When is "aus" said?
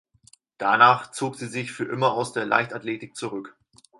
2.13-2.33